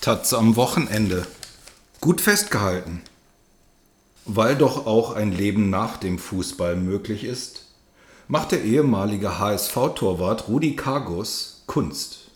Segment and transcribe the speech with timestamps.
[0.00, 1.26] Taz am Wochenende.
[2.00, 3.02] Gut festgehalten.
[4.24, 7.66] Weil doch auch ein Leben nach dem Fußball möglich ist,
[8.26, 12.30] macht der ehemalige HSV-Torwart Rudi Kargus Kunst.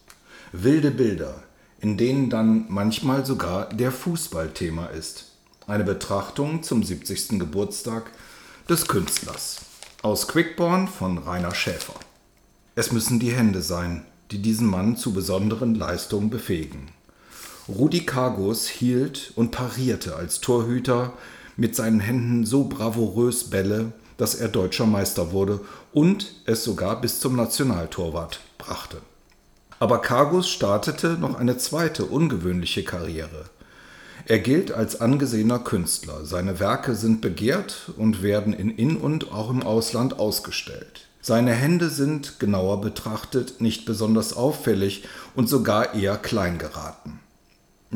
[0.53, 1.42] Wilde Bilder,
[1.80, 5.24] in denen dann manchmal sogar der Fußball Thema ist.
[5.67, 7.38] Eine Betrachtung zum 70.
[7.38, 8.10] Geburtstag
[8.69, 9.62] des Künstlers.
[10.03, 11.94] Aus Quickborn von Rainer Schäfer.
[12.74, 16.91] Es müssen die Hände sein, die diesen Mann zu besonderen Leistungen befähigen.
[17.66, 21.15] Rudi Kargus hielt und parierte als Torhüter
[21.57, 25.61] mit seinen Händen so bravourös Bälle, dass er deutscher Meister wurde
[25.92, 28.98] und es sogar bis zum Nationaltorwart brachte.
[29.79, 33.47] Aber Kargus startete noch eine zweite ungewöhnliche Karriere.
[34.27, 36.27] Er gilt als angesehener Künstler.
[36.27, 41.09] Seine Werke sind begehrt und werden in In- und auch im Ausland ausgestellt.
[41.23, 47.20] Seine Hände sind, genauer betrachtet, nicht besonders auffällig und sogar eher klein geraten.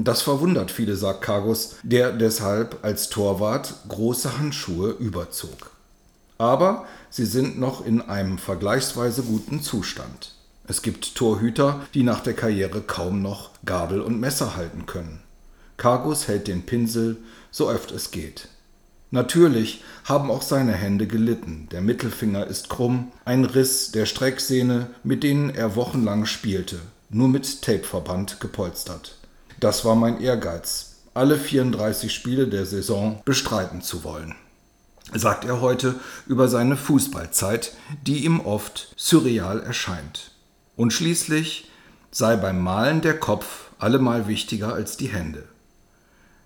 [0.01, 5.73] Das verwundert viele, sagt Kargus, der deshalb als Torwart große Handschuhe überzog.
[6.39, 10.37] Aber sie sind noch in einem vergleichsweise guten Zustand.
[10.69, 15.19] Es gibt Torhüter, die nach der Karriere kaum noch Gabel und Messer halten können.
[15.79, 17.17] Kargus hält den Pinsel,
[17.51, 18.47] so oft es geht.
[19.11, 21.67] Natürlich haben auch seine Hände gelitten.
[21.73, 26.79] Der Mittelfinger ist krumm, ein Riss der Strecksehne, mit denen er wochenlang spielte,
[27.11, 29.18] nur mit Tapeverband gepolstert.
[29.61, 34.37] Das war mein Ehrgeiz, alle 34 Spiele der Saison bestreiten zu wollen,
[35.13, 35.97] sagt er heute
[36.29, 37.73] über seine Fußballzeit,
[38.07, 40.31] die ihm oft surreal erscheint.
[40.77, 41.69] Und schließlich
[42.13, 45.45] sei beim Malen der Kopf allemal wichtiger als die Hände.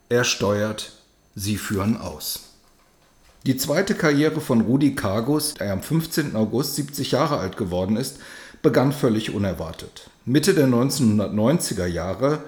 [0.08, 0.92] Er steuert,
[1.34, 2.44] sie führen aus.
[3.44, 6.34] Die zweite Karriere von Rudi Kargus, der am 15.
[6.34, 8.18] August 70 Jahre alt geworden ist,
[8.62, 10.10] begann völlig unerwartet.
[10.24, 12.40] Mitte der 1990er Jahre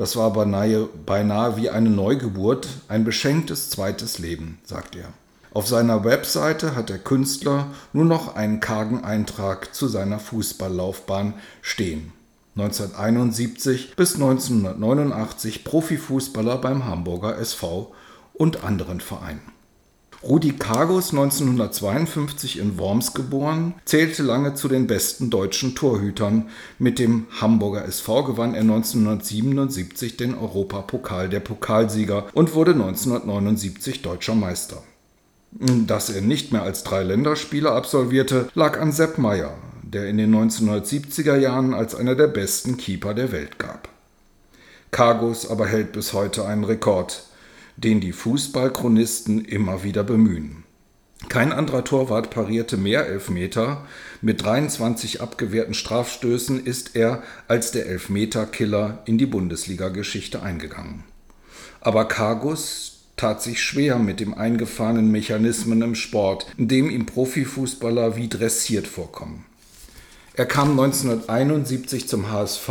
[0.00, 5.12] das war beinahe, beinahe wie eine Neugeburt, ein beschenktes zweites Leben, sagt er.
[5.52, 12.14] Auf seiner Webseite hat der Künstler nur noch einen kargen Eintrag zu seiner Fußballlaufbahn stehen.
[12.56, 17.92] 1971 bis 1989 Profifußballer beim Hamburger SV
[18.32, 19.52] und anderen Vereinen.
[20.22, 26.50] Rudi Kargus, 1952 in Worms geboren, zählte lange zu den besten deutschen Torhütern.
[26.78, 34.34] Mit dem Hamburger SV gewann er 1977 den Europapokal der Pokalsieger und wurde 1979 deutscher
[34.34, 34.82] Meister.
[35.52, 40.34] Dass er nicht mehr als drei Länderspiele absolvierte, lag an Sepp Meyer, der in den
[40.34, 43.88] 1970er Jahren als einer der besten Keeper der Welt gab.
[44.90, 47.24] Kargus aber hält bis heute einen Rekord
[47.82, 50.64] den die Fußballchronisten immer wieder bemühen.
[51.28, 53.86] Kein anderer Torwart parierte mehr Elfmeter.
[54.22, 61.04] Mit 23 abgewehrten Strafstößen ist er als der Elfmeterkiller in die Bundesliga-Geschichte eingegangen.
[61.80, 68.16] Aber Kargus tat sich schwer mit dem eingefahrenen Mechanismen im Sport, in dem ihm Profifußballer
[68.16, 69.44] wie dressiert vorkommen.
[70.34, 72.70] Er kam 1971 zum HSV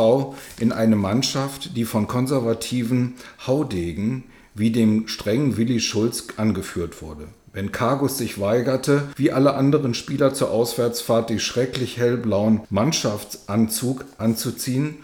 [0.60, 3.14] in eine Mannschaft, die von konservativen
[3.46, 4.24] Haudegen
[4.60, 7.28] wie dem strengen Willi Schulz angeführt wurde.
[7.52, 14.98] Wenn Kargus sich weigerte, wie alle anderen Spieler zur Auswärtsfahrt die schrecklich hellblauen Mannschaftsanzug anzuziehen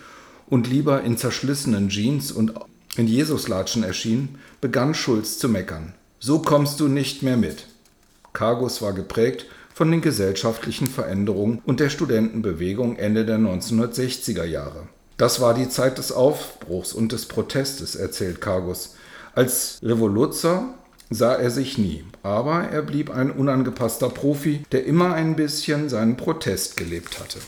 [0.47, 2.53] und lieber in zerschlissenen Jeans und
[2.97, 5.93] in Jesuslatschen erschien, begann Schulz zu meckern.
[6.19, 7.65] So kommst du nicht mehr mit.
[8.33, 14.87] Kargus war geprägt von den gesellschaftlichen Veränderungen und der Studentenbewegung Ende der 1960er Jahre.
[15.17, 18.95] Das war die Zeit des Aufbruchs und des Protestes, erzählt Kargus.
[19.35, 20.73] Als Revoluzer
[21.09, 26.15] sah er sich nie, aber er blieb ein unangepasster Profi, der immer ein bisschen seinen
[26.15, 27.39] Protest gelebt hatte.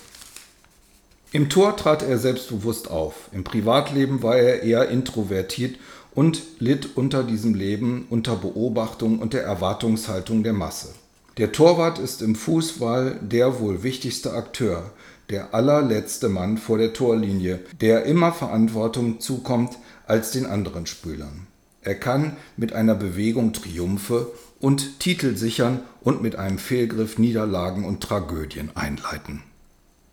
[1.31, 3.29] Im Tor trat er selbstbewusst auf.
[3.31, 5.77] Im Privatleben war er eher introvertiert
[6.13, 10.89] und litt unter diesem Leben unter Beobachtung und der Erwartungshaltung der Masse.
[11.37, 14.91] Der Torwart ist im Fußball der wohl wichtigste Akteur,
[15.29, 21.47] der allerletzte Mann vor der Torlinie, der immer Verantwortung zukommt als den anderen Spülern.
[21.87, 24.29] Er kann mit einer Bewegung Triumphe
[24.59, 29.41] und Titel sichern und mit einem Fehlgriff Niederlagen und Tragödien einleiten.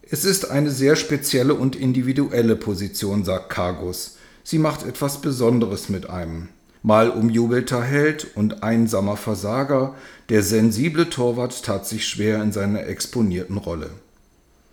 [0.08, 4.18] Es ist eine sehr spezielle und individuelle Position, sagt Kargus.
[4.44, 6.48] Sie macht etwas Besonderes mit einem.
[6.84, 9.96] Mal umjubelter Held und einsamer Versager,
[10.28, 13.90] der sensible Torwart tat sich schwer in seiner exponierten Rolle.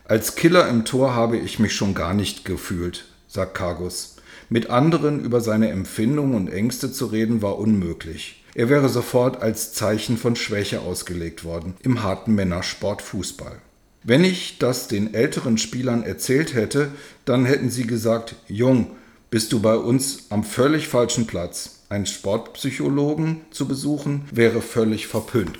[0.06, 4.18] Als Killer im Tor habe ich mich schon gar nicht gefühlt, sagt Kargus.
[4.54, 8.44] Mit anderen über seine Empfindungen und Ängste zu reden war unmöglich.
[8.54, 13.62] Er wäre sofort als Zeichen von Schwäche ausgelegt worden im harten Männersport Fußball.
[14.04, 16.90] Wenn ich das den älteren Spielern erzählt hätte,
[17.24, 18.88] dann hätten sie gesagt, Jung,
[19.30, 21.84] bist du bei uns am völlig falschen Platz.
[21.88, 25.60] Einen Sportpsychologen zu besuchen wäre völlig verpönt.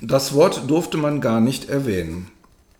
[0.00, 2.30] Das Wort durfte man gar nicht erwähnen.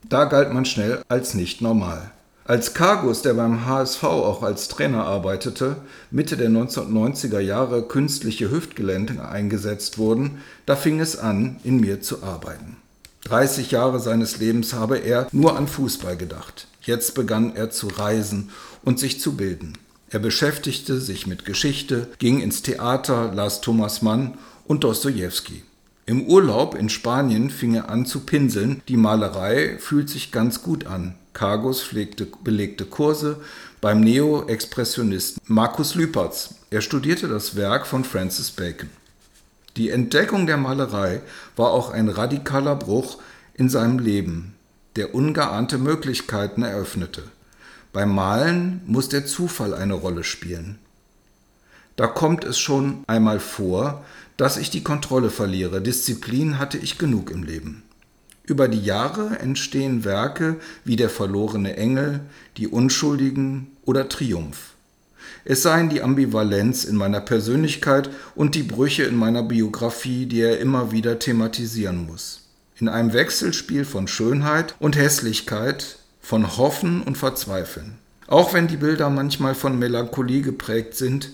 [0.08, 2.12] Da galt man schnell als nicht normal.
[2.48, 5.76] Als Kargus, der beim HSV auch als Trainer arbeitete,
[6.10, 12.22] Mitte der 1990er Jahre künstliche Hüftgelenke eingesetzt wurden, da fing es an, in mir zu
[12.22, 12.78] arbeiten.
[13.24, 16.68] 30 Jahre seines Lebens habe er nur an Fußball gedacht.
[16.80, 18.48] Jetzt begann er zu reisen
[18.82, 19.74] und sich zu bilden.
[20.08, 25.64] Er beschäftigte sich mit Geschichte, ging ins Theater, las Thomas Mann und Dostoevsky.
[26.06, 28.80] Im Urlaub in Spanien fing er an zu pinseln.
[28.88, 31.14] Die Malerei fühlt sich ganz gut an.
[31.38, 33.37] Kargus pflegte, belegte Kurse
[33.81, 36.56] beim Neo-Expressionisten Markus Lüpertz.
[36.70, 38.90] Er studierte das Werk von Francis Bacon.
[39.76, 41.23] Die Entdeckung der Malerei
[41.55, 43.19] war auch ein radikaler Bruch
[43.55, 44.56] in seinem Leben,
[44.96, 47.23] der ungeahnte Möglichkeiten eröffnete.
[47.93, 50.81] Beim Malen muss der Zufall eine Rolle spielen.
[51.94, 54.05] Da kommt es schon einmal vor,
[54.37, 55.81] dass ich die Kontrolle verliere.
[55.81, 57.84] Disziplin hatte ich genug im Leben.
[58.48, 62.20] Über die Jahre entstehen Werke wie Der verlorene Engel,
[62.56, 64.72] Die Unschuldigen oder Triumph.
[65.44, 70.60] Es seien die Ambivalenz in meiner Persönlichkeit und die Brüche in meiner Biografie, die er
[70.60, 72.48] immer wieder thematisieren muss.
[72.78, 77.98] In einem Wechselspiel von Schönheit und Hässlichkeit, von Hoffen und Verzweifeln.
[78.28, 81.32] Auch wenn die Bilder manchmal von Melancholie geprägt sind,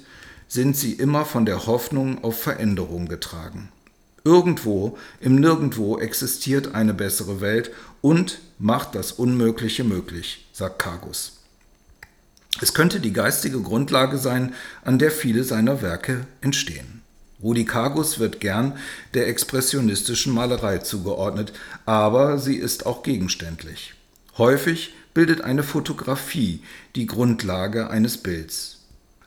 [0.48, 3.68] sind sie immer von der Hoffnung auf Veränderung getragen.
[4.24, 11.40] Irgendwo im Nirgendwo existiert eine bessere Welt und macht das Unmögliche möglich, sagt Kargus.
[12.62, 17.02] Es könnte die geistige Grundlage sein, an der viele seiner Werke entstehen.
[17.42, 18.78] Rudi Kargus wird gern
[19.12, 21.52] der expressionistischen Malerei zugeordnet,
[21.84, 23.92] aber sie ist auch gegenständlich.
[24.38, 26.62] Häufig bildet eine Fotografie
[26.96, 28.73] die Grundlage eines Bilds.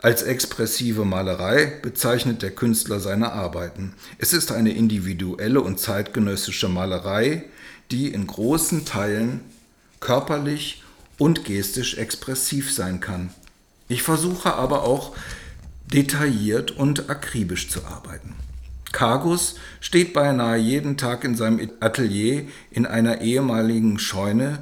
[0.01, 3.94] Als expressive Malerei bezeichnet der Künstler seine Arbeiten.
[4.19, 7.45] Es ist eine individuelle und zeitgenössische Malerei,
[7.89, 9.41] die in großen Teilen
[9.99, 10.83] körperlich
[11.17, 13.31] und gestisch expressiv sein kann.
[13.88, 15.15] Ich versuche aber auch
[15.91, 18.35] detailliert und akribisch zu arbeiten.
[18.91, 24.59] Kargus steht beinahe jeden Tag in seinem Atelier in einer ehemaligen Scheune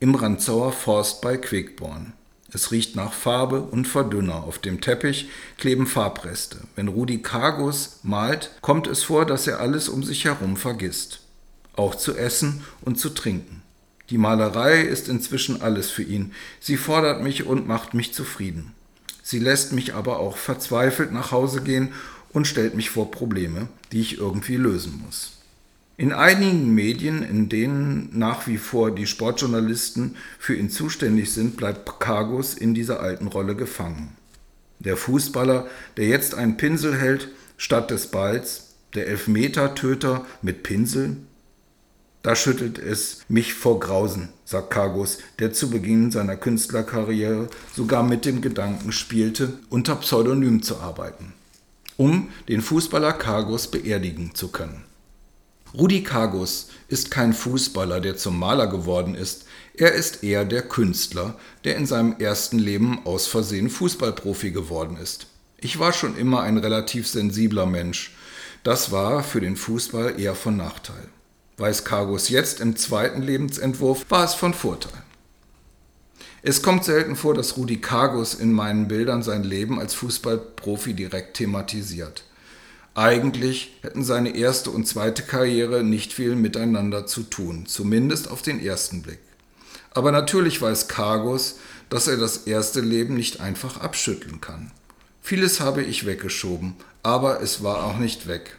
[0.00, 2.14] im Ranzauer Forst bei Quickborn.
[2.54, 4.44] Es riecht nach Farbe und Verdünner.
[4.44, 6.58] Auf dem Teppich kleben Farbreste.
[6.76, 11.20] Wenn Rudi Kargus malt, kommt es vor, dass er alles um sich herum vergisst.
[11.74, 13.62] Auch zu essen und zu trinken.
[14.10, 16.32] Die Malerei ist inzwischen alles für ihn.
[16.60, 18.74] Sie fordert mich und macht mich zufrieden.
[19.22, 21.94] Sie lässt mich aber auch verzweifelt nach Hause gehen
[22.32, 25.41] und stellt mich vor Probleme, die ich irgendwie lösen muss.
[26.02, 32.00] In einigen Medien, in denen nach wie vor die Sportjournalisten für ihn zuständig sind, bleibt
[32.00, 34.16] Kargus in dieser alten Rolle gefangen.
[34.80, 41.18] Der Fußballer, der jetzt einen Pinsel hält statt des Balls, der Elfmetertöter mit Pinsel,
[42.24, 48.24] da schüttelt es mich vor Grausen, sagt Kargus, der zu Beginn seiner Künstlerkarriere sogar mit
[48.24, 51.32] dem Gedanken spielte, unter Pseudonym zu arbeiten,
[51.96, 54.82] um den Fußballer Kargus beerdigen zu können.
[55.74, 61.38] Rudi Kargus ist kein Fußballer, der zum Maler geworden ist, er ist eher der Künstler,
[61.64, 65.26] der in seinem ersten Leben aus Versehen Fußballprofi geworden ist.
[65.58, 68.14] Ich war schon immer ein relativ sensibler Mensch.
[68.64, 71.08] Das war für den Fußball eher von Nachteil.
[71.56, 75.02] Weiß Kargus jetzt im zweiten Lebensentwurf, war es von Vorteil.
[76.42, 81.36] Es kommt selten vor, dass Rudi Kargus in meinen Bildern sein Leben als Fußballprofi direkt
[81.36, 82.24] thematisiert.
[82.94, 88.60] Eigentlich hätten seine erste und zweite Karriere nicht viel miteinander zu tun, zumindest auf den
[88.60, 89.20] ersten Blick.
[89.92, 91.56] Aber natürlich weiß Kargus,
[91.88, 94.72] dass er das erste Leben nicht einfach abschütteln kann.
[95.22, 98.58] Vieles habe ich weggeschoben, aber es war auch nicht weg.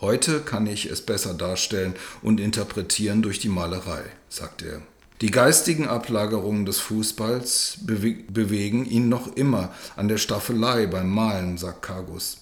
[0.00, 4.80] Heute kann ich es besser darstellen und interpretieren durch die Malerei, sagt er.
[5.20, 11.82] Die geistigen Ablagerungen des Fußballs bewegen ihn noch immer an der Staffelei beim Malen, sagt
[11.82, 12.39] Kargus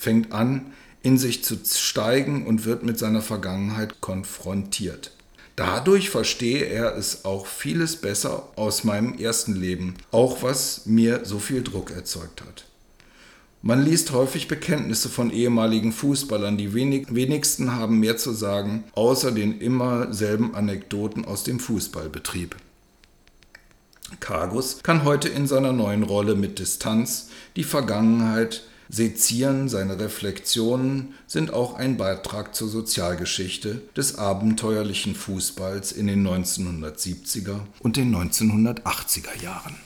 [0.00, 5.12] fängt an, in sich zu steigen und wird mit seiner Vergangenheit konfrontiert.
[5.56, 11.38] Dadurch verstehe er es auch vieles besser aus meinem ersten Leben, auch was mir so
[11.38, 12.64] viel Druck erzeugt hat.
[13.62, 19.32] Man liest häufig Bekenntnisse von ehemaligen Fußballern, die wenig, wenigsten haben mehr zu sagen, außer
[19.32, 22.56] den immer selben Anekdoten aus dem Fußballbetrieb.
[24.18, 31.52] Kargus kann heute in seiner neuen Rolle mit Distanz die Vergangenheit sezieren, seine Reflexionen sind
[31.52, 39.76] auch ein Beitrag zur Sozialgeschichte des abenteuerlichen Fußballs in den 1970er und den 1980er Jahren.